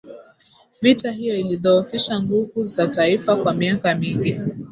vita 0.81 1.11
hiyo 1.11 1.35
ilidhoofisha 1.35 2.19
nguvu 2.21 2.63
za 2.63 2.87
taifa 2.87 3.35
kwa 3.35 3.53
miaka 3.53 3.95
mingi 3.95 4.39